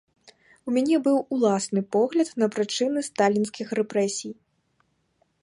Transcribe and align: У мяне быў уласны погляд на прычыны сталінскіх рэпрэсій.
У 0.69 0.73
мяне 0.77 0.95
быў 1.07 1.17
уласны 1.37 1.83
погляд 1.97 2.33
на 2.45 2.49
прычыны 2.57 2.99
сталінскіх 3.09 3.67
рэпрэсій. 3.83 4.33